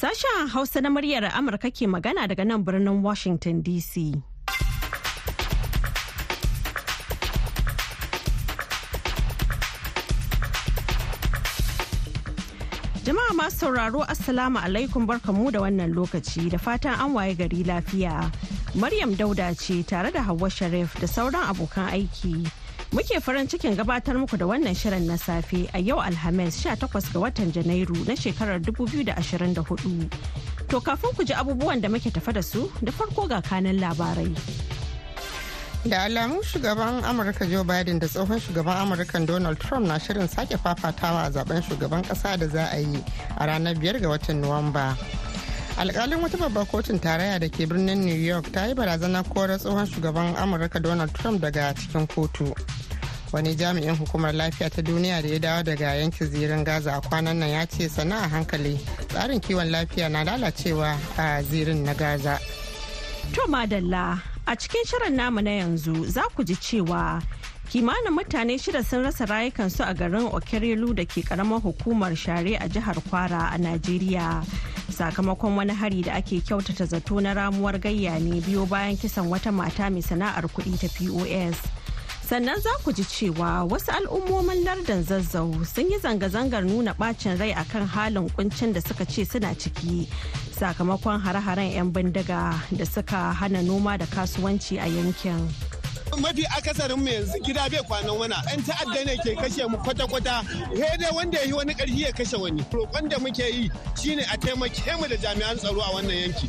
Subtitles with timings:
[0.00, 4.16] Sashen Hausa na muryar Amurka ke magana daga nan birnin Washington DC.
[13.04, 18.32] Jama'a masu sauraro Assalamu alaikum barkamu da wannan lokaci da fatan an waye gari lafiya.
[18.74, 22.48] Maryam Dauda ce tare da Hauwa Sharif da sauran abokan aiki.
[22.92, 27.20] Muke farin cikin gabatar muku da wannan shirin na safe a yau Alhamis 18 ga
[27.22, 30.10] watan Janairu na shekarar 2024.
[30.68, 34.34] To kafin ku ji abubuwan da muke tafa da su da farko ga kanan labarai.
[35.86, 40.56] da alamun shugaban amurka joe biden da tsohon shugaban amurka donald trump na shirin sake
[40.58, 42.98] fafatawa a zaɓen shugaban kasa da za a yi
[43.38, 44.96] a ranar biyar ga watan nuwamba
[45.78, 49.86] alkalin wata babbar kotun tarayya da ke birnin new york ta yi barazanar korar tsohon
[49.86, 52.52] shugaban amurka donald trump daga cikin kotu
[53.32, 57.36] wani jami'in hukumar lafiya ta duniya da ya dawo daga yankin zirin gaza a kwanan
[57.38, 58.78] nan ya ce sana a hankali
[59.08, 62.38] tsarin kiwon lafiya na lalacewa a zirin na gaza
[63.34, 67.22] To madalla a cikin shirin namu na yanzu za ku ji cewa
[67.70, 72.66] kimanin mutane shida sun rasa rayukansu a garin Okerelu da ke karamar hukumar share a
[72.68, 74.42] jihar Kwara a Najeriya.
[74.90, 79.52] Sakamakon wani hari da ake kyautata zato na ramuwar gayya ne biyo bayan kisan wata
[79.54, 81.79] mata mai sana'ar kuɗi ta POS.
[82.30, 87.50] Sannan za ku ji cewa wasu al'ummomin lardin zazzau sun yi zanga-zangar nuna bacin rai
[87.52, 90.06] akan halin kuncin da suka ce suna ciki
[90.54, 95.42] sakamakon hare-haren 'yan bindiga da suka hana noma da kasuwanci a yankin.
[96.22, 100.46] mafi akasarin mu yanzu gida bai kwanan wana yan ta'adda ne ke kashe mu kwata-kwata
[101.02, 103.66] dai wanda ya yi wani ƙarfi ya kashe wani roƙon da muke yi
[103.98, 106.46] shine a taimake mu da jami'an tsaro a wannan yanki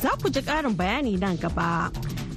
[0.00, 1.92] Za ku ji ƙarin bayani nan gaba.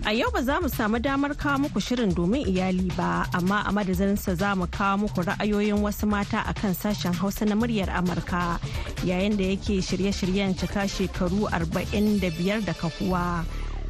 [0.06, 3.72] A yau ba za mu samu damar kawo muku shirin domin iyali ba, amma a
[3.72, 8.60] madadinsa za mu kawo muku ra'ayoyin wasu mata a kan sashen Hausa na muryar Amurka
[9.06, 13.46] yayin da yake shirye-shiryen cika shekaru 45 da kahuwa.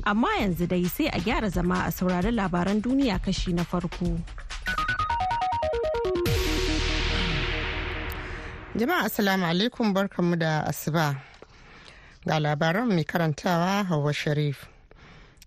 [0.05, 4.19] Amma yanzu dai sai a gyara zama a saurari labaran duniya kashi na farko.
[8.75, 11.15] jama'a assalamu alaikum barkanmu da asuba
[12.25, 14.65] ga labaran mai karantawa hawa sharif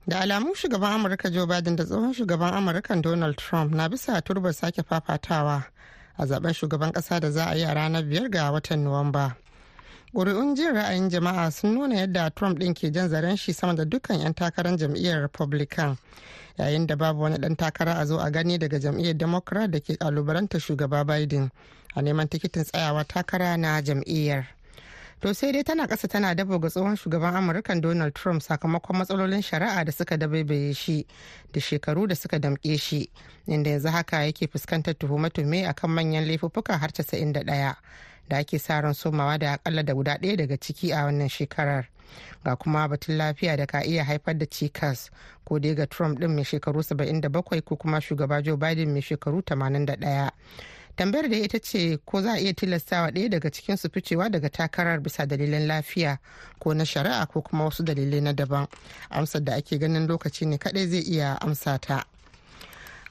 [0.06, 4.52] da alamun shugaban amurka joe biden da tsohon shugaban amurka donald trump na bisa turbar
[4.54, 5.64] sake fafatawa
[6.18, 9.36] a zaɓen shugaban kasa da za a yi a ranar biyar ga watan nuwamba.
[10.14, 13.84] Ƙuri'un jin ra'ayin jama'a sun nuna yadda trump ɗin ke jan zaren shi sama da
[13.84, 15.98] dukkan 'yan takarar jam'iyyar republican
[16.58, 19.96] yayin da babu wani ɗan takara a zo a gani daga jam'iyyar democrat da ke
[19.98, 21.50] kalubalanta shugaba biden
[21.94, 24.46] a neman tikitin tsayawa takara na jam'iyyar.
[25.21, 29.43] To sai dai tana ƙasa tana dabo ga tsohon shugaban amurka donald trump sakamakon matsalolin
[29.43, 31.06] shari'a da suka dabaibaye shi
[31.53, 33.09] da shekaru da suka damƙe shi
[33.49, 37.77] inda yanzu haka yake fuskantar tuhume-tuhume akan manyan laifuffuka har 91
[38.28, 41.87] da ake sa ran somawa da akalla da guda ɗaya daga ciki a wannan shekarar.
[42.44, 45.10] Ga kuma batun lafiya da ka iya haifar da cikas
[45.44, 49.43] ko dai ga trump ɗin mai shekaru 77 ko kuma shugaba joe biden mai shekaru
[49.43, 50.31] 81
[50.96, 54.48] tambayar da ita ce ko za a iya tilastawa ɗaya daga cikin su ficewa daga
[54.48, 56.18] takarar bisa dalilan lafiya
[56.58, 58.66] ko na shari'a ko kuma wasu dalilai na daban.
[59.10, 62.04] Amsar da ake ganin lokaci ne kadai zai iya amsa ta.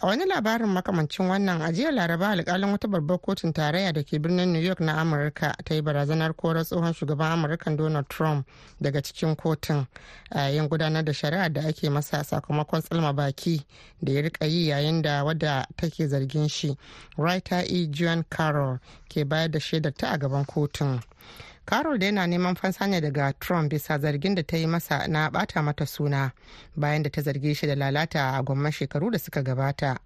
[0.01, 4.19] A wani labarin makamancin wannan a jiya laraba alkalin wata babbar kotun tarayya da ke
[4.19, 8.47] birnin new york na amurka ta yi barazanar korar tsohon shugaban amurka donald trump
[8.81, 9.88] daga cikin kotun
[10.31, 13.61] a yayin gudanar da shari'ar da ake masa sakamakon tsalma baki
[14.01, 16.77] da ya riƙa yi yayin da wadda take zargin shi
[17.17, 17.88] writer e.
[17.88, 18.79] John carroll
[19.09, 21.01] ke bayar da shaidar ta a gaban kotun.
[21.66, 25.30] Carol da yana neman fansa ne daga trump bisa zargin da ta yi masa na
[25.30, 26.31] bata mata suna
[26.76, 29.98] bayan da ta zarge shi da lalata a gwamman shekaru da suka gabata.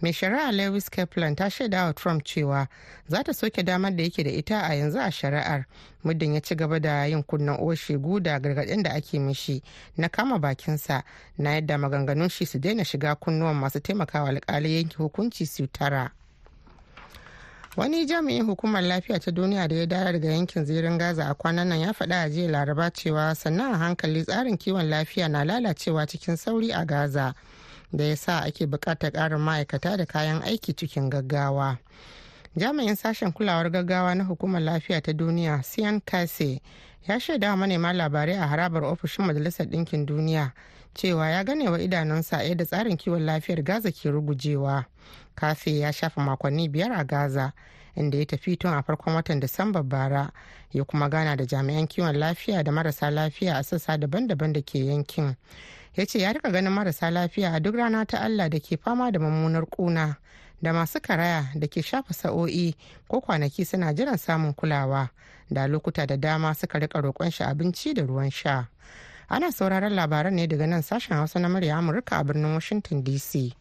[0.00, 2.68] Mai shari'a lewis kaplan ta shaida wa trump cewa
[3.08, 5.64] za ta soke damar da yake da ita a yanzu a shari'ar
[6.04, 9.62] muddin ya ci gaba da yin kunnen oshegu da gargaɗin da ake mishi
[9.96, 11.02] na kama bakinsa
[11.38, 16.10] na yadda maganganun shi su daina shiga kunnuwan masu taimakawa alkali yanke hukunci su tara.
[17.76, 21.68] Wani jami'in hukumar lafiya ta duniya da ya dara daga yankin zirin gaza a kwanan
[21.68, 26.06] nan ya faɗa a jiya laraba cewa sannan a hankali tsarin kiwon lafiya na lalacewa
[26.06, 27.34] cikin sauri a gaza
[27.92, 31.78] da ya sa ake buƙatar ƙarin ma'aikata da kayan aiki cikin gaggawa.
[32.56, 36.60] Jami'in sashen kulawar gaggawa na hukumar lafiya ta duniya sian kase
[37.08, 40.52] ya shaida wa manema labarai a harabar ofishin majalisar ɗinkin duniya
[40.96, 44.84] cewa ya gane wa idanunsa yadda tsarin kiwon lafiyar gaza ke rugujewa.
[45.34, 47.52] Kafe ya shafa makonni biyar a gaza
[47.96, 50.30] inda ya tafi tun a farkon watan disamba bara
[50.72, 54.78] ya kuma gana da jami'an kiwon lafiya da marasa lafiya a sassa daban-daban da ke
[54.86, 55.34] yankin.
[55.96, 59.12] Ya ce ya riƙa ganin marasa lafiya a duk rana ta allah da ke fama
[59.12, 60.16] da mummunar kuna
[60.62, 62.74] da masu karaya da ke shafa sa'o'i
[63.08, 65.08] ko kwanaki suna jiran samun kulawa
[65.50, 68.68] da lokuta da dama suka riƙa roƙon shi abinci da ruwan sha.
[69.28, 73.52] Ana sauraron labaran ne daga nan sashen hausa na murya amurka a birnin washington dc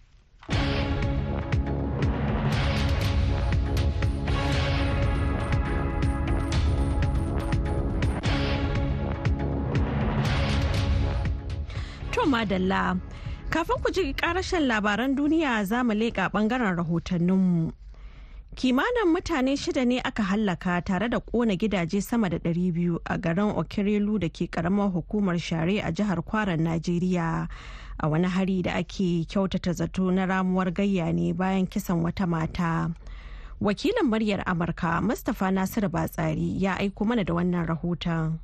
[12.36, 12.98] madalla
[13.54, 17.85] kafin ku ji karashen labaran duniya za mu leƙa ɓangaren rahotanninmu.
[18.56, 23.52] Kimanin mutane shida ne aka hallaka tare da kona gidaje sama da 200 a garin
[23.56, 27.48] okirelu da ke karamar hukumar share a jihar kwaran najeriya.
[28.00, 32.90] A wani hari da ake kyautata zato na ramuwar gayya ne bayan kisan wata mata.
[33.62, 38.40] Wakilin muryar amurka mustapha nasiru batsari ya aiko mana da wannan rahoton.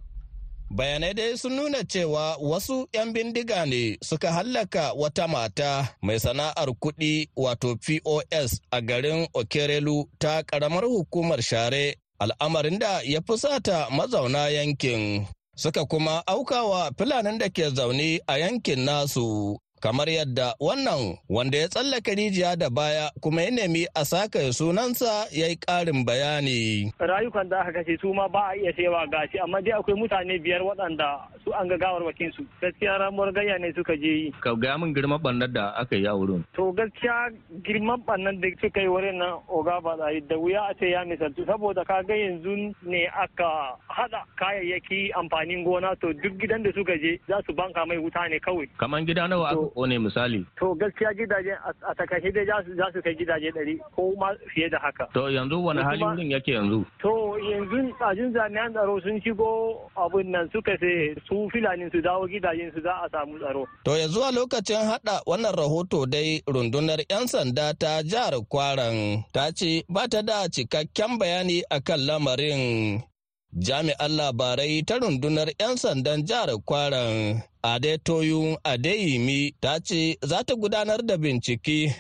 [0.78, 5.72] Bayanai dai sun nuna cewa wasu 'yan bindiga ne suka hallaka wata mata
[6.06, 7.14] mai sana'ar kuɗi
[7.44, 15.28] wato pos a garin okerelu ta ƙaramar hukumar share al'amarin da ya fusata mazauna yankin
[15.56, 19.58] suka kuma aukawa filanin da ke zaune a yankin nasu.
[19.81, 25.25] Kamar yadda wannan wanda ya tsallaka rijiya da baya kuma ya nemi a saka sunansa
[25.33, 26.94] ya yi ƙarin bayani.
[27.01, 30.38] Rayukan da aka kashe su ma ba a iya cewa gashi amma dai akwai mutane
[30.38, 34.31] biyar waɗanda su an ga gawar wakin su gaskiya ramuwar gayya ne suka je yi.
[34.42, 36.45] Ka gaya min girman ɓannar da aka yi a wurin.
[36.54, 37.34] To gaskiya
[37.66, 41.42] girman ɓannar da suka yi wurin nan oga ba da wuya a ce ya misaltu
[41.50, 46.94] saboda ka ga yanzu ne aka haɗa kayayyaki amfanin gona to duk gidan da suka
[47.01, 48.69] je za su banka mai wuta ne kawai.
[48.77, 50.46] Kaman gida nawa ne misali?
[50.60, 51.54] To gaskiya gidaje
[51.90, 55.08] a taƙaice dai za su kai gidaje ɗari ko ma fiye da haka.
[55.14, 56.86] To yanzu wani hali wurin yake yanzu?
[57.02, 62.28] To yanzu tsajin jami'an tsaro sun shigo abin nan suka ce su filanin su dawo
[62.28, 63.66] gidajen su za a samu tsaro.
[63.86, 69.52] To yanzu a lokacin hada wannan rahoto dai rundunar 'yan sanda ta jihar Kwaran ta
[69.52, 73.11] ce ba ta da cikakken bayani akan lamarin
[73.53, 81.01] jami'an labarai ta rundunar 'yan sandan jihar kwaran adetoyun adeyimi ta ce za ta gudanar
[81.06, 81.95] da bincike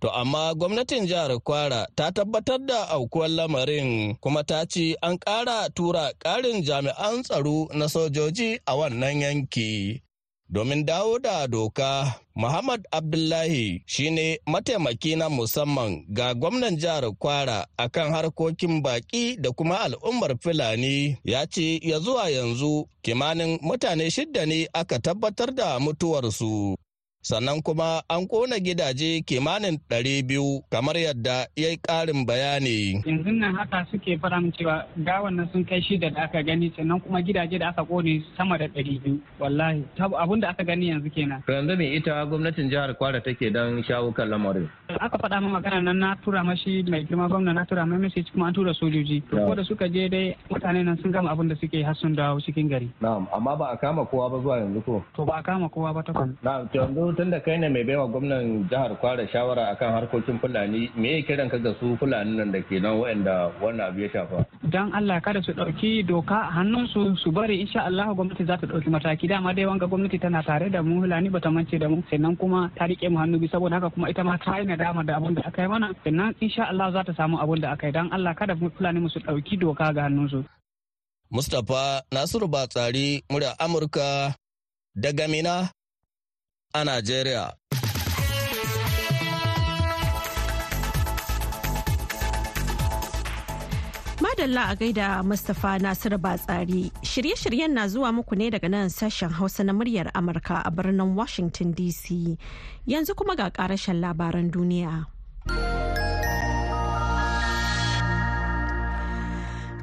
[0.00, 5.68] To amma gwamnatin jihar Kwara ta tabbatar da aukuwar lamarin kuma ta ce an ƙara
[5.74, 10.02] tura ƙarin jami'an tsaro na sojoji a wannan yanki.
[10.48, 18.12] Domin dawo da doka, Muhammad Abdullahi shine mataimaki na musamman ga gwamnan jihar Kwara akan
[18.12, 24.68] harkokin baki da kuma al'ummar Fulani ya ce ya zuwa yanzu kimanin mutane shidda ne
[24.72, 26.76] aka tabbatar da mutuwarsu.
[27.26, 33.02] Sannan kuma an kona gidaje kimanin ɗari biyu kamar yadda ya yi ƙarin bayani.
[33.02, 37.02] Yanzu nan haka suke fara cewa gawan nan sun kai shida da aka gani sannan
[37.02, 41.10] kuma gidaje da aka ƙone sama da ɗari biyu wallahi abun da aka gani yanzu
[41.10, 41.42] kenan.
[41.50, 44.70] Yanzu me ita gwamnatin jihar Kwara take don shawo kan lamarin?
[44.88, 48.30] Aka faɗa min magana nan na tura mashi mai girma gwamna na tura mai message
[48.32, 49.22] kuma an tura sojoji.
[49.30, 52.14] To ko da suka je dai mutane nan sun gama abin da suke har sun
[52.14, 52.86] dawo cikin gari.
[53.02, 55.02] Na'am amma ba a kama kowa ba zuwa yanzu ko?
[55.16, 56.36] To ba a kama kowa ba takwan.
[56.46, 60.90] Na'am yanzu tun da kai ne mai baiwa gwamnan jihar kwara shawara akan harkokin fulani
[60.96, 64.08] me ya kiran ka ga su fulani nan da ke nan waɗanda wannan abu ya
[64.14, 64.44] shafa?
[64.72, 68.66] Dan Allah kada su ɗauki doka a hannunsu su bari insha Allah gwamnati za ta
[68.66, 69.28] ɗauki mataki.
[69.28, 72.70] Dama dai wanga gwamnati tana tare da mu fulani bata mance da mu sannan kuma
[72.76, 73.48] ta riƙe mu hannu bi.
[73.48, 75.88] Saboda haka kuma ita ma ta yi nadama da abun da aka yi mana.
[76.04, 77.92] Sannan insha Allah za ta samu abun da aka yi.
[77.92, 80.44] Dan Allah kada fulani mu su ɗauki doka ga hannunsu.
[81.30, 84.34] Mustapha Nasiru Batsari murya Amurka
[84.94, 85.70] daga Mina.
[86.80, 87.52] A Najeriya.
[94.20, 96.90] Madalla a gaida Mustapha Nasiru Batsari.
[97.02, 101.72] Shirye-shiryen na zuwa muku ne daga nan sashen Hausa na muryar Amurka a birnin Washington
[101.74, 102.36] DC.
[102.86, 105.06] Yanzu kuma ga karashen labaran duniya.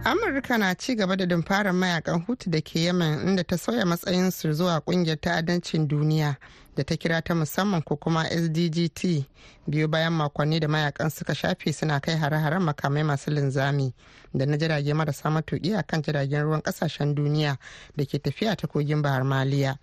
[0.05, 4.53] amurka na ci gaba da dumfarar mayaƙan hutu da ke yemen inda ta sauya matsayinsu
[4.53, 6.35] zuwa ƙungiyar ta'addancin duniya
[6.75, 9.25] da ta kira ta musamman ko kuma sdgt
[9.67, 13.93] biyu bayan makonni da mayaƙan suka shafe suna kai hare-haren makamai masu linzami
[14.33, 17.57] da na jirage marasa matuƙi a kan jiragen ruwan ƙasashen duniya
[17.95, 19.77] da ke tafiya ta kogin bahar maliya.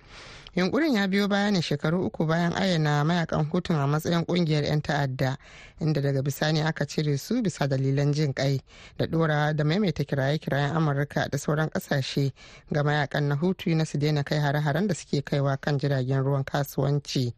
[0.57, 4.81] Yunkurin ya biyo baya ne shekaru uku bayan ayyana mayaƙan hutun a matsayin ƙungiyar 'yan
[4.83, 5.37] ta'adda
[5.81, 8.61] inda daga bisani aka cire su bisa dalilan jin kai
[8.99, 12.33] da dora da maimaita kiraye-kirayen amurka da sauran ƙasashe
[12.73, 16.45] ga mayaƙan na hutu na su daina kai hare-haren da suke kaiwa kan jiragen ruwan
[16.81, 17.35] kasuwanci.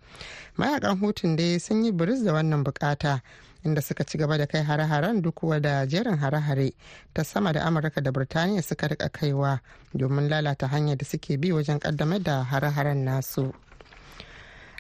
[0.57, 3.21] Mayakan hutun dai sun yi biris da wannan buƙata
[3.65, 6.73] inda suka ci gaba da kai hare-haren duk da jerin hare-hare
[7.15, 9.61] ta sama da amurka da birtaniya suka riƙa kaiwa
[9.95, 13.53] domin lalata hanyar da suke bi wajen kaddamar da hare-haren nasu.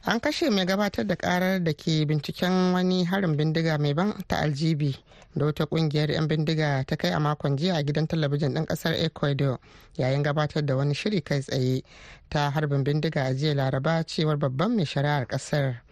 [0.05, 4.37] An kashe mai gabatar da karar da ke binciken wani harin bindiga mai ban ta
[4.43, 4.97] aljibi
[5.35, 8.95] da wata ƙungiyar 'yan bindiga ta kai a makon jiya a gidan talabijin ɗin ƙasar
[8.95, 9.59] ecuador
[9.97, 11.83] yayin gabatar da wani shiri kai tsaye
[12.31, 15.83] ta harbin bindiga a jiya laraba cewar babban mai shari'ar ƙasar.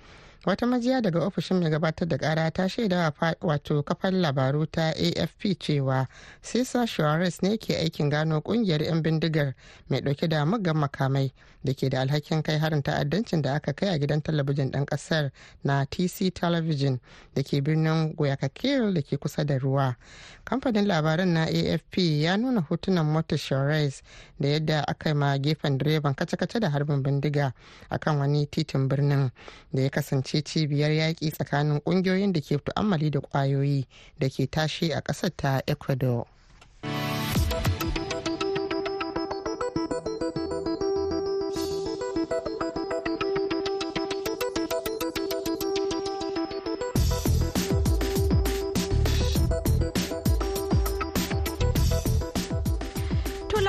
[0.47, 5.59] Wata majiya daga ofishin mai gabatar da kara ta shaida wato kafar labaru ta afp
[5.59, 6.07] cewa
[6.43, 9.55] cesar suarez ne ke aikin gano ƙungiyar 'yan bindigar
[9.89, 11.33] mai ɗauke da muggan makamai
[11.65, 15.31] da ke da alhakin kai harin ta'addancin da aka kai a gidan talabijin ɗan ƙasar
[15.65, 17.01] na tc television
[17.35, 19.97] da ke birnin guayaquil da ke kusa da ruwa.
[20.45, 24.03] Kamfanin labaran na afp ya nuna hotunan motar suarez
[24.41, 27.53] da yadda aka ma gefen direban kace-kace da harbin bindiga
[27.91, 29.31] akan wani titin birnin
[29.73, 33.87] da ya kasance ce cibiyar yaƙi tsakanin ƙungiyoyin da ke tu'ammali da ƙwayoyi
[34.19, 36.27] da ke tashi a ƙasar ta ecuador.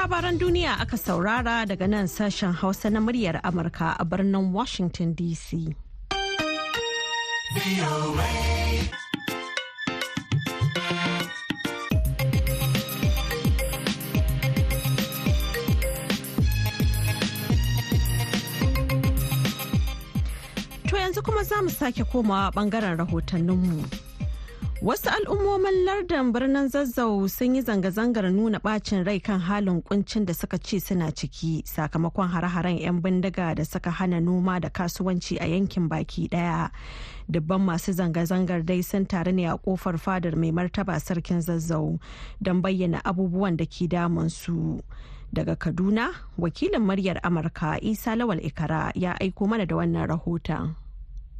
[0.01, 5.75] Labaran duniya aka saurara daga nan sashen hausa na muryar amurka a birnin washington dc
[7.51, 7.57] To
[20.97, 24.10] yanzu kuma za mu sake komawa ɓangaren rahotanninmu.
[24.81, 30.33] Wasu al'ummomin lardin birnin zazzau sun yi zanga-zangar nuna bacin rai kan halin kuncin da
[30.33, 35.45] suka ce suna ciki sakamakon hare-haren 'yan bindiga da suka hana noma da kasuwanci a
[35.45, 36.71] yankin baki ɗaya.
[37.29, 41.99] Dubban masu zanga-zangar dai sun taru ne a ƙofar fadar mai martaba sarkin zazzau
[42.41, 44.81] don bayyana abubuwan da ke damunsu.
[45.31, 50.75] Daga Kaduna, wakilin muryar Amurka Isa Lawal Ikara ya aiko mana da wannan rahoton.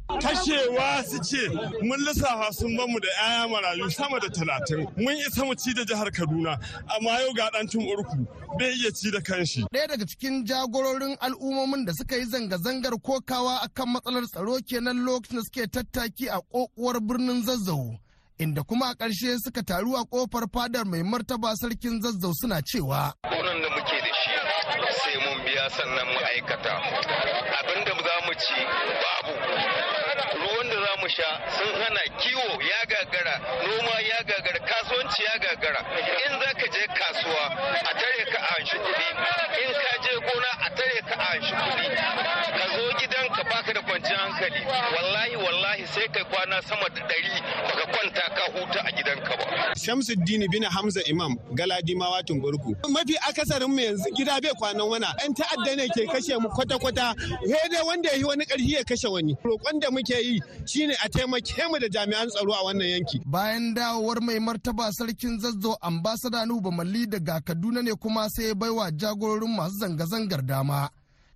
[0.08, 1.48] Kashewa su ce
[1.82, 4.86] mun lissafa sun ba mu da 'ya'ya marayu sama da talatin.
[4.96, 6.58] Mun isa mu ci da jihar kaduna
[6.96, 8.26] amma yau ga dan urku
[8.58, 9.64] bai iya ci da kanshi.
[9.72, 15.36] Ɗaya daga cikin jagororin al'ummomin da suka yi zanga-zangar kokawa akan matsalar tsaro kenan lokacin
[15.36, 17.98] da suke tattaki a kokuwar birnin zazzau
[18.38, 23.14] inda kuma a ƙarshe suka taru a ƙofar fadar mai martaba sarkin zazzau suna cewa
[23.22, 24.34] da muke da shi
[24.98, 26.74] sai mun biya sannan ma'aikata.
[27.58, 28.56] Abinda za mu ci
[29.02, 29.81] babu.
[31.02, 33.34] Mu sha sun hana kiwo ya gagara
[33.66, 35.80] noma ya gagara kasuwanci ya gagara.
[36.26, 37.44] In za ka je kasuwa
[37.90, 39.08] a tare ka a shi kuɗi.
[39.62, 42.41] In ka je gona a tare ka a shi kuɗi.
[43.52, 44.60] Baka da kwanciyar hankali
[44.96, 47.32] wallahi wallahi sai kai kwana sama da ɗari
[47.68, 52.76] baka kwanta ka huta a gidanka ba Shamsuddin bin Hamza Imam Galadimawa Tumburku.
[52.90, 55.08] Mafi akasarin mu yanzu gida bai kwanan wana.
[55.22, 57.14] Yan ta'adda ne ke kashe mu kwata-kwata.
[57.72, 59.34] dai wanda ya yi wani ƙarfi ya kashe wani.
[59.44, 63.20] Roƙon da muke yi shine a taimake mu da jami'an tsaro a wannan yanki.
[63.26, 68.54] bayan dawowar mai martaba sarkin zazzau ambasada nuba malli daga kaduna ne kuma sai ya
[68.54, 70.90] baiwa jagororin masu zanga-zangar dama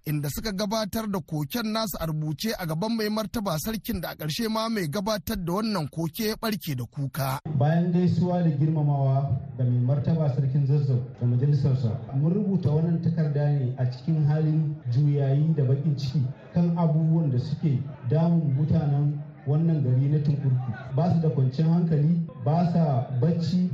[0.06, 4.14] inda suka gabatar da koken nasu a rubuce a gaban mai martaba sarkin da a
[4.14, 7.40] ƙarshe ma mai gabatar da wannan koke ya barke da kuka.
[7.58, 13.50] Bayan gaisuwa da girmamawa da mai martaba sarkin zazzau da majalisarsa mun rubuta wannan takarda
[13.50, 16.22] ne a cikin halin juyayi da bakin ciki
[16.54, 20.72] kan abubuwan da suke damun mutanen wannan gari na tunkurku.
[20.94, 23.70] Ba su da kwanciyar hankali ba sa bacci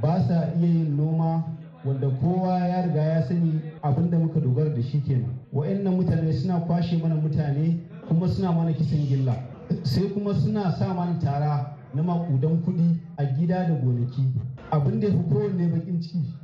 [0.00, 1.42] ba sa iya yin noma
[1.84, 5.34] wanda kowa ya riga ya sani abin da muka dogara da shi kenan.
[5.52, 9.34] Wa'annan mutane suna kwashe mana mutane kuma suna mana kisan gilla.
[9.82, 14.22] Sai kuma suna sa mana tara na makudan kuɗi a gida da gonaki.
[14.70, 16.34] Abin da ya fi kowanne bakin ciki.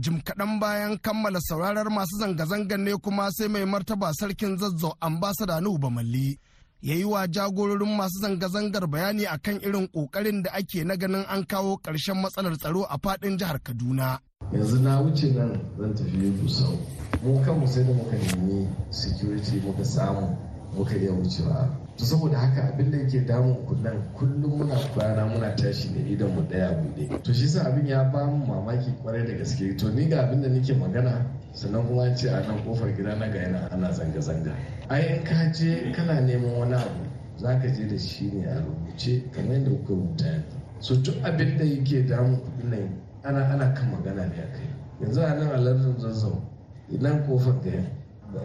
[0.00, 5.60] Jim kaɗan bayan kammala sauraron masu zanga-zangar ne kuma sai mai martaba sarkin zazzau ambasada
[5.60, 6.38] nuhu bamalli.
[6.82, 11.44] Ya yi wa jagororin masu zanga-zangar bayani akan irin ƙoƙarin da ake na ganin an
[11.46, 14.18] kawo ƙarshen matsalar tsaro a faɗin jihar kaduna.
[14.52, 16.78] Yanzu na wuce nan zan tafi busau
[17.22, 20.36] mu kanmu sai da muka nemi security muka samu
[20.76, 21.68] muka iya wucewa.
[21.96, 26.30] To saboda haka abin da yake damun kullum kullum muna kwana muna tashi da idan
[26.34, 29.76] mu ɗaya buɗe to shi sa abin ya ba mu mamaki ƙwarai da gaske.
[29.78, 33.28] To ni ga abin da nake magana sannan kuma ce a nan ƙofar gida na
[33.28, 34.52] ga yana ana zanga-zanga.
[34.88, 37.04] Ai ka je kana neman wani abu
[37.36, 40.56] za ka je da shi ne a rubuce kamar yadda kuka rubuta yanzu.
[40.80, 44.68] So duk abin da yake kuɗin nan ana ana kan magana ne a kai.
[45.00, 46.42] Yanzu a nan a lardin zazzau
[46.90, 47.84] idan ƙofar gaya?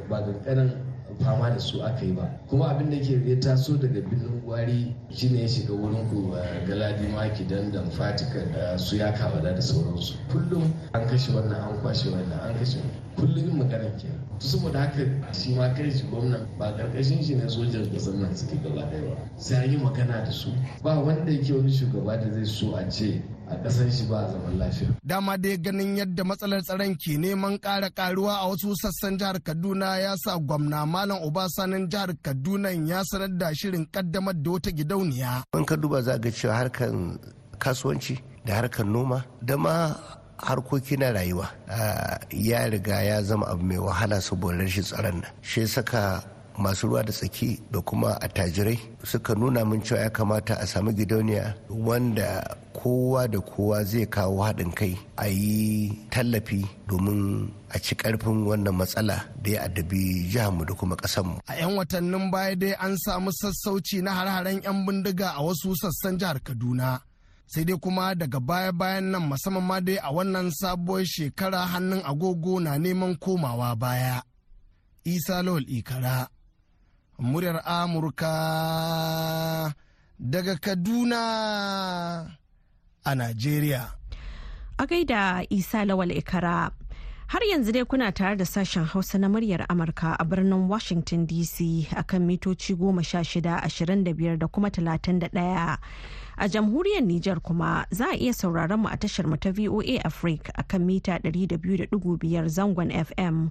[0.09, 0.71] Ba kankanin
[1.19, 2.29] fama da su aka yi ba.
[2.49, 6.31] Kuma abin da ke ya taso daga birnin gwari shine ya shiga wurin ku
[6.67, 10.15] galadi maki dandan fatika da su ya kawada da sauransu.
[10.31, 12.77] Kullum an kashe wannan an kwashe wannan an kashe
[13.17, 14.07] kullum yin magana ke
[14.39, 18.61] saboda haka shi ma kai shi gwamnan ba ƙarƙashin shi ne sojan ƙasar nan suke
[18.63, 19.15] gaba ɗaya ba.
[19.37, 20.49] Sai an yi magana da su.
[20.83, 23.21] Ba wanda yake wani shugaba da zai so a ce
[23.53, 24.89] a ƙasar shi ba zaman lafiya.
[25.05, 29.99] Dama dai ganin yadda matsalar tsaron ke neman ƙara ƙaruwa a wasu sassan jihar Kaduna
[30.01, 35.43] ya sa gwamna Malam Obasanin jihar Kaduna ya sanar da shirin ƙaddamar da wata gidauniya.
[35.53, 36.89] In ka duba za ga cewa harkar
[37.59, 39.95] kasuwanci da harkar noma da ma
[40.37, 41.47] harkoki na rayuwa
[42.31, 46.23] ya riga ya zama abu mai wahala saboda rashin tsaron nan shi saka
[46.57, 50.93] masu ruwa da tsaki da kuma attajirai suka nuna min cewa ya kamata a sami
[50.93, 55.57] gidauniya wanda kowa da kowa zai kawo haɗin kai a yi
[56.13, 57.21] tallafi domin
[57.69, 61.39] a ci ƙarfin wannan matsala da ya addabi jiharmu da kuma ƙasarmu.
[61.47, 66.17] A 'yan watannin baya dai an samu sassauci na har-haren 'yan bindiga a wasu sassan
[66.19, 66.99] jihar Kaduna.
[67.51, 72.53] sai dai kuma daga baya-bayan nan musamman ma dai a wannan sabuwar shekara hannun agogo
[72.63, 74.17] na neman komawa baya.
[75.13, 76.27] Isa Lawal Ikara
[77.23, 78.33] muryar Amurka
[80.19, 82.27] daga Kaduna
[83.05, 83.87] a Najeriya.
[84.77, 86.71] A gaida Isa Lawal Ikara.
[87.27, 91.87] Har yanzu dai kuna tare da sashen Hausa na muryar Amurka a birnin Washington DC
[91.95, 95.77] akan mitoci goma sha shida ashirin da biyar da kuma talatin da ɗaya.
[96.37, 100.51] A jamhuriyar Nijar kuma za a iya sauraron mu a tashar mu ta VOA Africa
[100.59, 101.87] akan mita 200.5
[102.51, 103.49] zangon FM.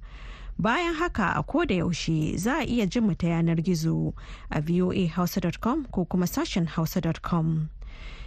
[0.59, 4.15] Bayan haka a koda yaushe za a iya jin ta yanar gizo
[4.51, 7.69] a voahausa.com ko kuma sashen hausa.com.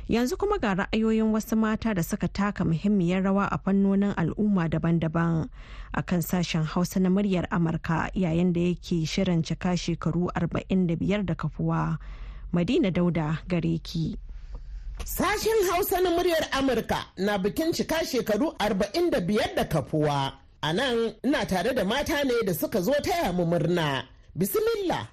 [0.10, 5.50] Yanzu kuma ga ra'ayoyin wasu mata da suka taka muhimmiyar rawa a fannonin al'umma daban-daban
[5.94, 11.36] a kan sashen hausa na muryar Amurka yayin da yake shirin cika shekaru 45 da
[11.36, 11.98] kafuwa.
[12.54, 14.18] Madina Dauda gare ki.
[15.04, 20.45] Sashen Hausa na muryar Amurka na bikin cika shekaru 45 da kafuwa.
[20.66, 24.02] A nan ina tare da mata ne da suka zo taya mu murna.
[24.36, 25.06] Bismillah.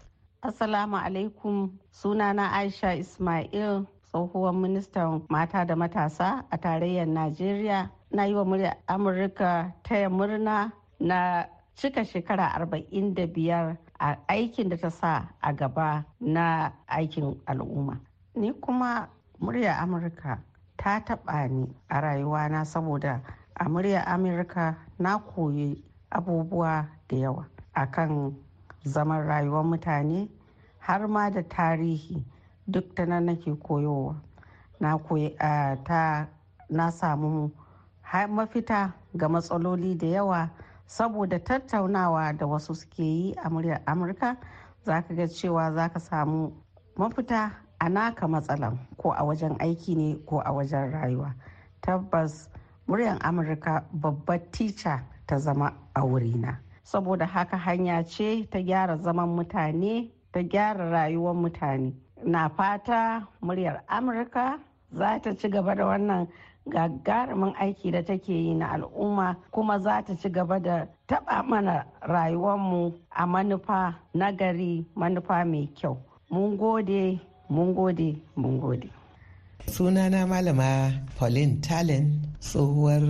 [0.43, 7.91] Assalamu alaikum sunana Aisha Ismail tsohuwar ministan mata da matasa a tarayyar Najeriya.
[8.13, 11.45] Na yi wa muryar Amurka taya murna na
[11.77, 18.01] cika shekara 45 a aikin da ta sa a gaba na aikin al'umma.
[18.35, 19.07] Ni kuma
[19.39, 20.41] murya amurka
[20.83, 23.21] ta taɓa ni a rayuwana saboda
[23.55, 28.35] a murya amurka na koyi abubuwa da yawa akan
[28.85, 30.29] zaman rayuwar mutane
[30.79, 32.25] har ma da tarihi.
[32.69, 34.15] Duk ta nan nake koyowa.
[34.81, 35.37] Na koyi
[35.85, 36.29] ta
[36.71, 37.51] na samu
[38.29, 40.51] mafita ga matsaloli da yawa
[40.87, 44.37] saboda tattaunawa da wasu suke yi a muryar amurka.
[44.85, 46.53] Za ka ga cewa za ka samu
[46.97, 51.35] mafita a naka matsalan ko a wajen aiki ne ko a wajen rayuwa.
[51.83, 52.49] Tabbas
[52.89, 56.59] muryar amurka babbar tica ta zama a wurina.
[56.85, 61.93] Saboda haka hanya ce ta gyara zaman mutane ta gyara rayuwar mutane.
[62.25, 64.59] Na fata muryar amurka
[64.93, 66.29] za ta ci gaba da wannan
[66.69, 71.85] gagarumin aiki da take yi na al'umma kuma za ta ci gaba da taba mana
[72.01, 75.97] rayuwarmu a manufa nagari manufa mai kyau.
[76.31, 78.91] Mun gode mun gode mun gode.
[79.71, 83.03] Sunana malama pauline talen tsohuwar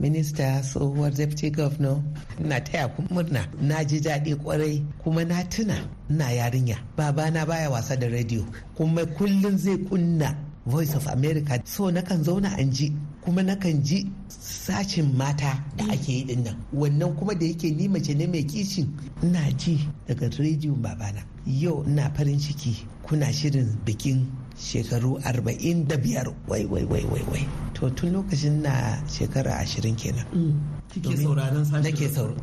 [0.00, 2.02] minista tsohuwar deputy governor.
[2.38, 3.46] Na taya murna.
[3.60, 5.76] Na ji daɗi ƙwarai kuma na tuna
[6.08, 6.76] na yarinya.
[6.96, 8.44] Babana baya wasa da rediyo
[8.76, 11.60] kuma kullum zai kunna voice of america.
[11.64, 12.92] So nakan zauna an ji
[13.26, 16.56] kuma nakan ji sashin mata da ake yi ɗin nan.
[16.72, 18.86] Wannan kuma da yake ni mace ne mai kishin
[19.22, 21.22] ina ji daga rediyon babana.
[21.44, 27.42] Yau ina farin ciki kuna shirin bikin shekaru 45 wai wai wai wai wai.
[27.74, 30.26] To tun lokacin na shekara 20 kenan.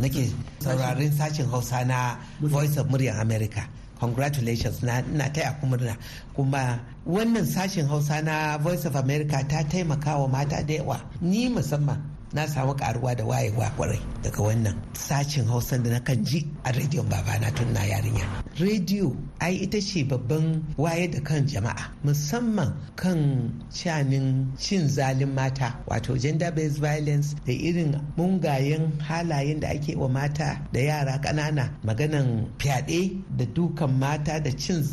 [0.03, 0.27] Nake
[0.59, 3.63] sauraron sashen hausa na voice of muryar america.
[4.03, 4.83] Congratulations.
[4.83, 5.95] Na taya ku murna.
[6.35, 10.99] Kuma wannan sashen hausa na voice of america ta taimaka wa mata da yawa.
[11.21, 12.12] Ni musamman.
[12.33, 16.71] Na samu karuwa da wayewa ƙwarai daga wannan sashen hausan da na kan ji a
[16.71, 18.25] rediyon babana tun na yarinya.
[18.57, 25.77] Rediyo ai ita ce babban waye da kan jama'a musamman kan shanin cin zalin mata
[25.87, 31.69] wato gender based violence da irin mungayen halayen da ake wa mata da yara ƙanana
[31.83, 34.83] maganan fyaɗe da dukan mata da cin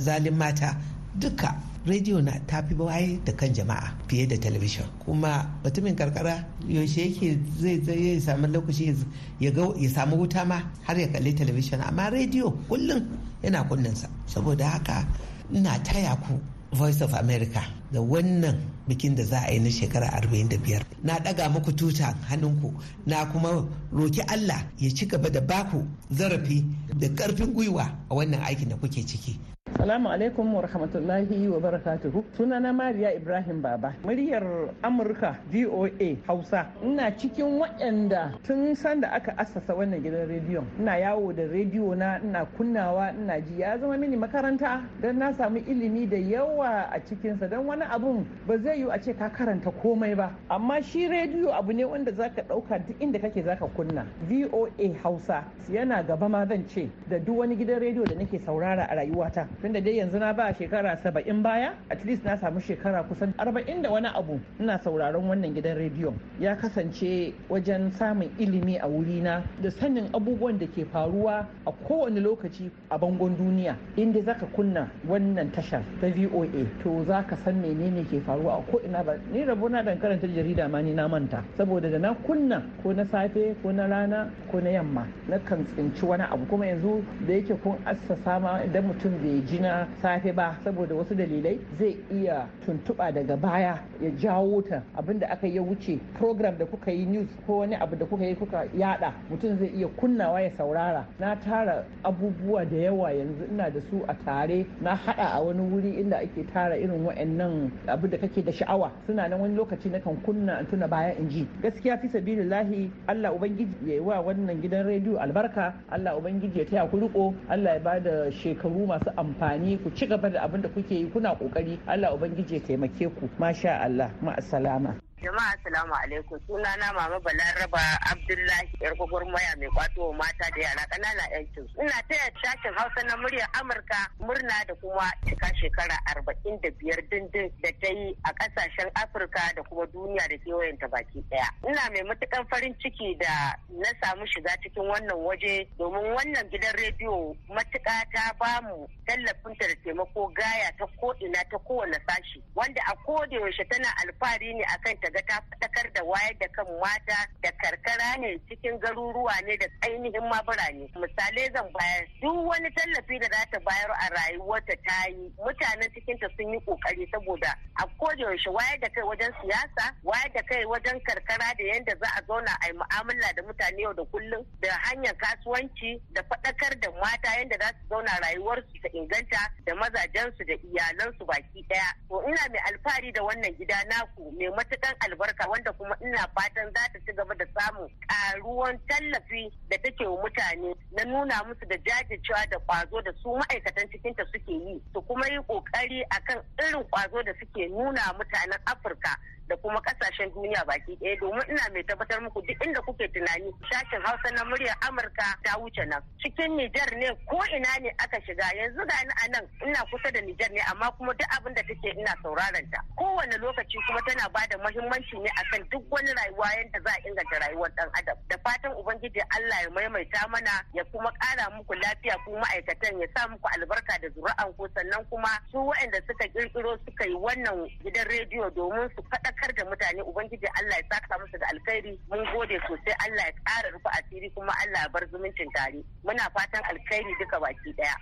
[0.00, 0.76] zalin mata
[1.18, 1.75] duka.
[1.86, 7.38] Rediyo na tafi waye da kan jama'a fiye da talabishin kuma mutumin karkara yaushe yake
[7.60, 8.94] zai zai samu lokaci
[9.40, 9.52] ya
[9.94, 13.02] samu wuta ma har ya kalli talabishin amma rediyo kullum
[13.42, 15.06] yana kunninsa saboda haka
[15.54, 16.40] ina taya ku
[16.72, 18.56] voice of america da wannan
[18.88, 22.74] bikin da za a yi na shekara 45 na daga muku tuta hannunku.
[23.06, 26.64] Na kuma roki allah ya ci gaba da baku zarafi
[26.98, 29.38] da ƙarfin gwiwa a wannan aikin da kuke ciki.
[29.86, 32.24] Salamu alaikum wa rahmatullahi wa barakatuhu.
[32.36, 33.94] Sunana Mariya Ibrahim Baba.
[34.02, 34.42] Muryar
[34.82, 36.66] Amurka VOA Hausa.
[36.82, 40.66] Ina cikin waɗanda tun sanda aka assasa wannan gidan rediyon.
[40.82, 45.30] Ina yawo da rediyo na ina kunnawa ina ji ya zama mini makaranta don na
[45.32, 49.30] samu ilimi da yawa a cikinsa don wani abun ba zai yiwu a ce ka
[49.30, 50.34] karanta komai ba.
[50.50, 54.02] Amma shi rediyo abu ne wanda zaka ɗauka duk inda kake zaka kunna.
[54.26, 58.82] VOA Hausa yana gaba ma zan ce da duk wani gidan rediyo da nake saurara
[58.90, 59.46] a rayuwata.
[59.80, 63.90] Dai yanzu na ba shekara saba'in baya at least na samu shekara kusan arba'in da
[63.90, 64.40] wani abu.
[64.60, 66.14] Ina sauraron wannan gidan rediyon.
[66.40, 72.20] Ya kasance wajen samun ilimi a wurina da sanin abubuwan da ke faruwa a kowane
[72.20, 73.76] lokaci a bangon duniya.
[73.96, 76.46] Inda zaka kunna wannan tashar ta voa
[76.82, 79.16] to zaka san menene ke faruwa a ko ina ba.
[79.32, 81.42] Ni rabo na dan karanta jarida ma ni na manta.
[81.56, 85.64] Saboda da na kunna ko na safe ko na rana ko na yamma na kan
[85.64, 86.46] tsinci wani abu.
[86.46, 91.14] Kuma yanzu da yake kun assasa ma idan mutum bai na safe ba saboda wasu
[91.14, 94.82] dalilai zai iya tuntuɓa daga baya ya jawo ta.
[94.96, 98.34] Abinda aka yi wuce program da kuka yi news ko wani abu da kuka yi
[98.34, 101.06] kuka yada mutum zai iya kunnawa ya saurara.
[101.18, 104.66] Na tara abubuwa da yawa yanzu ina da su a tare.
[104.80, 108.90] Na hada a wani wuri inda ake tara irin wa'annan abu da kake da sha'awa.
[109.06, 111.46] Suna nan wani lokaci na kan kunna in tuna baya in ji.
[111.62, 115.74] Gaskiya fi sabilillahi Allah ubangiji ya yi wa wannan gidan rediyo albarka.
[115.90, 119.45] Allah ubangiji ya taya ku riko Allah ya ba da shekaru masu amfani.
[119.82, 123.28] Ku ci gaba da abin da kuke yi kuna ƙoƙari Allah ubangiji ya taimake ku.
[123.38, 124.10] Masha Allah.
[124.22, 127.82] Ma'assalama Jama'a assalamu alaikum sunana mama Balaraba
[128.14, 133.16] Abdullahi yar gwagwarmaya mai kwato mata da yara ƙanana yancin ina taya sashen Hausa na
[133.18, 138.30] muryar Amurka murna da kuma cika shekara arba'in da biyar dindin da ta yi a
[138.38, 141.50] ƙasashen Afirka da kuma duniya da kewayenta baki ɗaya.
[141.66, 146.70] Ina mai matukan farin ciki da na samu shiga cikin wannan waje domin wannan gidan
[146.78, 152.80] rediyo matuƙa ta ba mu tallafinta da taimako gaya ta ko'ina ta kowane sashi wanda
[152.86, 156.66] a koda yaushe tana alfahari ne akan ta ga ta faɗakar da wayar da kan
[156.80, 160.84] mata da karkara ne cikin garuruwa ne da ainihin ma birane.
[160.94, 165.88] Misalai zan bayar duk wani tallafi da za ta bayar a rayuwarta ta yi mutanen
[165.94, 167.84] cikinta sun yi ƙoƙari saboda a
[168.18, 172.22] yaushe wayar da kai wajen siyasa wayar da kai wajen karkara da yadda za a
[172.26, 176.90] zauna a yi mu'amala da mutane yau da kullum da hanyar kasuwanci da faɗakar da
[176.90, 181.88] mata yadda za su zauna rayuwarsu ta inganta da mazajensu da iyalansu baki ɗaya.
[182.08, 186.66] To ina mai alfahari da wannan gida naku mai matukan albarka wanda kuma ina fatan
[186.74, 191.66] za ta ci gaba da samun karuwan tallafi da take wa mutane na nuna musu
[191.68, 196.42] da jajircewa da kwazo da su ma'aikatan cikinta suke yi su kuma yi ƙoƙari akan
[196.58, 199.16] irin kwazo da suke nuna mutanen afirka
[199.48, 203.50] da kuma ƙasashen duniya baki ɗaya domin ina mai tabbatar muku duk inda kuke tunani
[203.70, 206.02] sashen hausa na muryar amurka ta wuce nan.
[206.22, 210.10] Cikin nijar ne ko ina ne aka shiga yanzu ga ni a nan ina kusa
[210.12, 212.80] da nijar ne amma kuma duk abin da take ina sauraron ta.
[212.98, 217.00] Kowane lokaci kuma tana ba da muhimmanci ne akan duk wani rayuwa yadda za a
[217.08, 218.18] inganta rayuwar dan adam.
[218.28, 223.06] Da fatan ubangiji Allah ya maimaita mana ya kuma ƙara muku lafiya ku ma'aikatan ya
[223.16, 227.68] sa muku albarka da zuri'an ku sannan kuma su waɗanda suka kirkiro suka yi wannan
[227.84, 231.98] gidan rediyo domin su faɗa faɗakar da mutane ubangiji Allah ya saka musu da alkhairi.
[232.08, 235.82] Mun gode sosai Allah ya ƙara rufe asiri kuma Allah ya bar zumuncin tare.
[236.04, 237.94] Muna fatan alkhairi duka baki ɗaya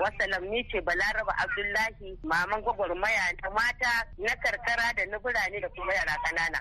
[0.00, 5.68] wasalam ni ce balaraba abdullahi maman gwagwarmaya ta mata na karkara da na birane da
[5.68, 6.60] kuma yara ƙanana.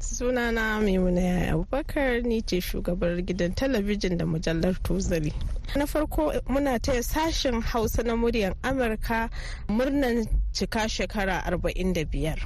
[0.00, 5.32] Sunana Maimuna Abubakar ni ce shugabar gidan talabijin da mujallar Tozali.
[5.76, 9.28] Na farko muna taya sashen Hausa na muryar Amurka
[9.68, 12.36] murnan cika shekara 45.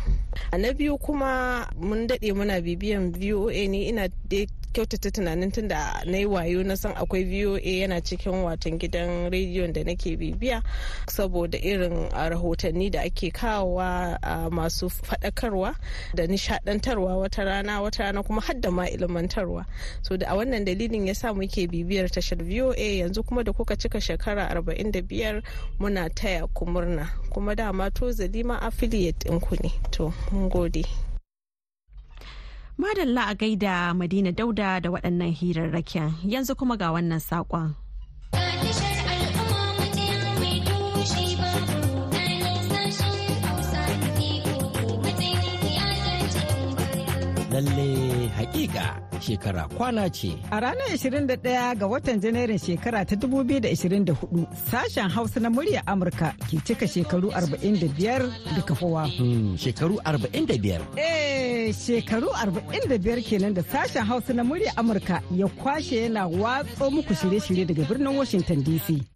[0.53, 4.09] A na biyu kuma mun daɗe muna bibiyan VOA ne ina
[4.73, 9.31] kyautata tunanin tun da na yi wayo na san akwai voa yana cikin watan gidan
[9.31, 10.63] rediyon da nake bibiya
[11.07, 14.19] saboda irin rahotanni da ake kawowa
[14.51, 15.75] masu faɗakarwa
[16.15, 19.67] da nishadantarwa wata rana wata rana kuma hadda ma ilmantarwa.
[20.03, 23.77] So da a wannan dalilin ya sa muke bibiyar tashar voa yanzu kuma da kuka
[23.77, 25.43] cika shekara 45
[25.79, 27.09] muna taya ku murna.
[27.31, 29.73] Kuma dama to zalima affiliate ɗinku ne.
[29.91, 30.85] To mun gode.
[32.83, 37.75] Madalla a gaida Madina Dauda da waɗannan hirarraken yanzu kuma ga wannan saƙon.
[47.53, 50.35] Lalle hakika shekara kwana ce.
[50.51, 56.59] A ranar 21 ga watan Janairun shekara ta 2024 sashen Hausa na murya Amurka ke
[56.65, 59.07] cika shekaru 45 da kafowa.
[59.17, 60.81] Hmm, shekaru 45?
[60.97, 67.15] Eh, shekaru 45 kenan da sashen Hausa na murya Amurka ya kwashe yana watso muku
[67.15, 69.12] shirye-shirye daga birnin Washington DC.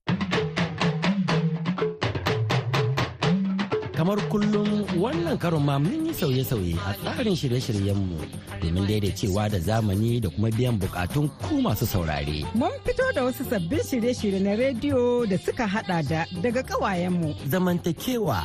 [3.96, 8.18] Kamar kullum wannan karon ma mun yi sauye-sauye a tsarin shirye-shiryenmu
[8.60, 12.44] domin daidaicewa da zamani da kuma biyan bukatun ku masu saurare.
[12.54, 17.34] Mun fito da wasu sabbin shirye-shirye na rediyo da suka hada da daga kawayenmu.
[17.48, 18.44] Zamantakewa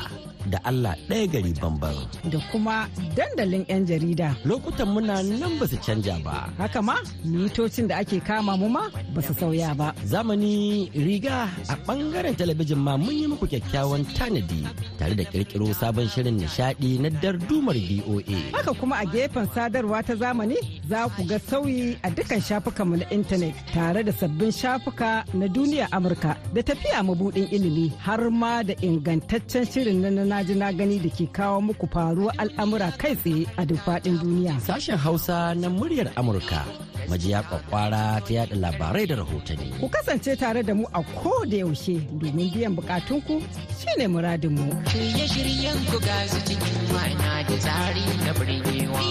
[0.49, 1.95] da Allah ɗaya gari bamban.
[2.31, 4.35] Da kuma dandalin 'yan jarida.
[4.45, 6.49] Lokutan muna nan ba su canja ba.
[6.57, 9.93] Haka ma, mitocin da ake kama mu ma ba su sauya ba.
[10.05, 14.61] Zamani riga a ɓangaren talabijin ma mun yi muku kyakkyawan tanadi
[14.97, 18.37] tare da ƙirƙiro sabon shirin nishaɗi na dardumar BOA.
[18.55, 20.57] Haka kuma a gefen sadarwa ta zamani
[20.89, 25.87] za ku ga sauyi a dukkan shafukanmu na intanet tare da sabbin shafuka na duniya
[25.91, 30.97] Amurka da tafiya mabuɗin ilimi har ma da ingantaccen shirin na na ji na gani
[31.03, 34.53] da ke kawo muku faruwar al'amura kai tsaye a duk faɗin duniya.
[34.67, 36.61] Sashen Hausa na muryar Amurka
[37.09, 39.67] majiya kwakwara ta yada labarai da rahotanni.
[39.81, 43.35] Ku kasance tare da mu a ko da yaushe domin biyan bukatunku
[43.79, 44.65] shine muradin mu.
[44.91, 49.01] Shirye-shiryen ku ga su cikin ma'ana da tsari na birgewa.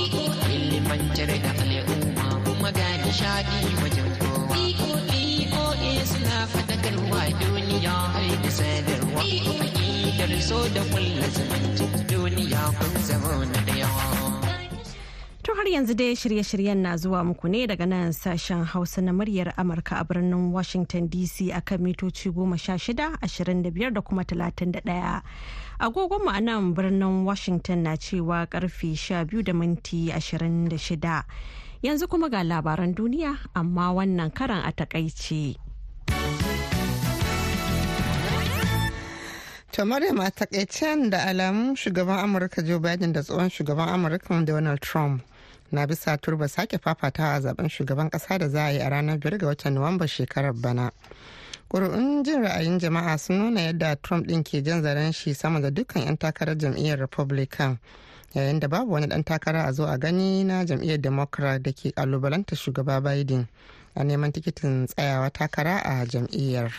[0.56, 4.56] Ilimantar da al'umma kuma ga nishadi wajen kowa.
[5.52, 9.20] BOA suna faɗakarwa duniya har da sadarwa.
[10.20, 10.82] Fahimtar so da
[15.72, 20.04] yanzu dai shirye-shiryen na zuwa muku ne daga nan sashen Hausa na muryar Amurka a
[20.04, 24.80] birnin Washington DC akan mitoci goma sha shida, ashirin da biyar da kuma talatin da
[24.80, 25.22] ɗaya.
[25.80, 30.76] Agogon mu a nan birnin Washington na cewa ƙarfe sha biyu da minti ashirin da
[30.76, 31.24] shida.
[31.82, 35.56] Yanzu kuma ga labaran duniya amma wannan karan a taƙaice.
[39.72, 44.80] To Maryam a takaicen da alamun shugaban Amurka Joe Biden da tsohon shugaban Amurka Donald
[44.80, 45.22] Trump
[45.72, 49.18] na bisa turba sake fafatawa a zaɓen shugaban kasa da za a yi a ranar
[49.18, 50.90] biyar ga watan Nuwamba shekarar bana.
[51.70, 55.70] Ƙuri'un jin ra'ayin jama'a sun nuna yadda Trump ɗin ke jan zaren shi sama da
[55.70, 57.78] dukkan 'yan takarar jam'iyyar Republican.
[58.34, 61.92] Yayin da babu wani ɗan takara a zo a gani na jam'iyyar Democrat da ke
[61.94, 63.46] kalubalanta shugaba Biden
[63.94, 66.72] a neman tikitin tsayawa takara a jam'iyyar.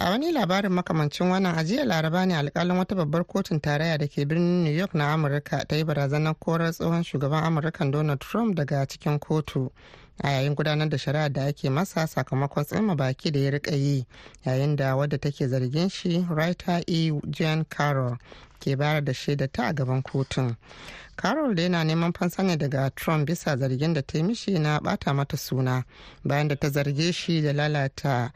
[0.00, 4.06] A wani labarin makamancin wannan a jiya laraba ne alkalin wata babbar kotun tarayya da
[4.06, 8.54] ke birnin new york na amurka ta yi barazanar korar tsohon shugaban amurka donald trump
[8.54, 9.70] daga cikin kotu
[10.22, 14.06] a yayin gudanar da shari'a da ake masa sakamakon tsima baki da ya riƙa yi
[14.46, 17.10] yayin da wadda take zargin shi writer e.
[17.30, 18.18] Jean carroll
[18.60, 20.56] ke bayar da shaida ta a gaban kotun.
[21.16, 25.12] Carol da yana neman fansa ne daga trump bisa zargin da ta mishi na bata
[25.14, 25.84] mata suna
[26.24, 28.30] bayan da ta zarge shi da lalata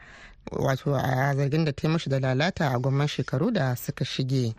[0.51, 4.55] wato a zargin da ta mishi da lalata a gwamman shekaru da suka shige.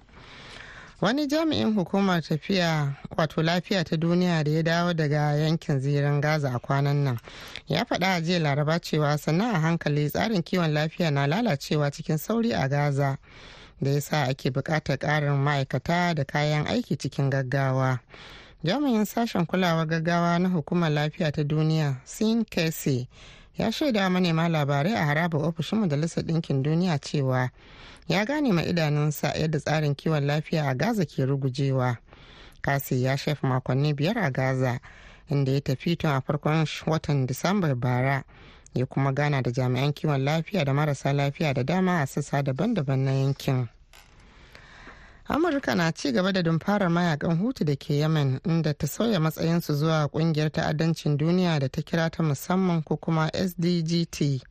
[1.01, 6.51] Wani jami'in hukumar tafiya wato lafiya ta duniya da ya dawo daga yankin zirin gaza
[6.55, 7.19] a kwanan nan
[7.69, 12.19] ya faɗa a jiya laraba cewa sannan a hankali tsarin kiwon lafiya na lalacewa cikin
[12.19, 13.19] sauri a gaza
[13.81, 18.01] da ya sa ake buƙatar ƙarin ma'aikata da kayan aiki cikin gaggawa.
[18.65, 23.09] Jami'in sashen kulawar gaggawa na hukumar lafiya ta duniya sin kese
[23.59, 27.51] ya shaida manema labarai a harabar ofishin majalisar ɗinkin duniya cewa
[28.09, 31.97] ya gane ma idanunsa yadda tsarin kiwon lafiya a gaza ke rugujewa.
[32.63, 34.81] Kasi ya shafi makonni biyar a gaza
[35.31, 38.25] inda ya tafi tun a farkon watan disambar bara
[38.75, 42.99] ya kuma gana da jami'an kiwon lafiya da marasa lafiya da dama a sassa daban-daban
[43.05, 43.69] na yankin.
[45.29, 49.75] Amurka na ci gaba da dumfarar mayaƙan hutu da ke yemen inda ta sauya matsayinsu
[49.75, 54.43] zuwa ƙungiyar ta'addancin duniya da ta kira ta musamman ko kuma sdgt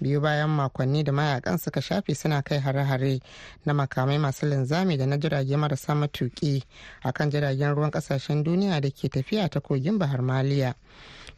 [0.00, 3.20] biyu bayan makonni da mayaƙan suka shafe suna kai hare-hare
[3.64, 6.62] na makamai masu linzami da na jirage marasa matuki
[7.04, 10.74] akan jiragen ruwan ƙasashen duniya da ke tafiya ta kogin bahar maliya.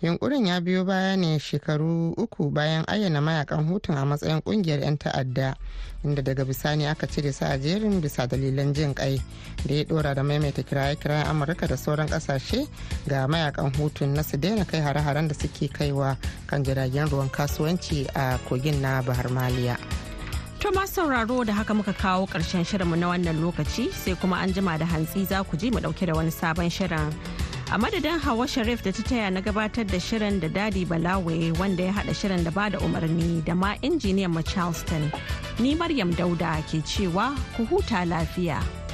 [0.03, 4.97] Yunkurin ya biyo baya ne shekaru uku bayan ayyana mayaƙan hutun a matsayin ƙungiyar 'yan
[4.99, 5.57] ta'adda
[6.05, 9.19] inda daga bisani aka cire su a jerin bisa dalilan jin kai
[9.67, 12.69] da ya dora da maimaita kiraye-kirayen amurka da sauran ƙasashe
[13.09, 18.07] ga mayaƙan hutun na su daina kai hare-haren da suke kaiwa kan jiragen ruwan kasuwanci
[18.15, 19.77] a kogin na bahar maliya
[20.61, 24.51] To ma sauraro da haka muka kawo ƙarshen shirinmu na wannan lokaci sai kuma an
[24.53, 27.15] jima da hantsi za ku ji mu ɗauke da wani sabon shirin.
[27.71, 31.85] A madadin hawa sharif da ta taya na gabatar da shirin da daɗi balawe wanda
[31.85, 35.13] ya hada shirin da ba da umarni da ma injiniyan mu charleston
[35.61, 38.88] ni maryam dauda ke cewa ku huta lafiya.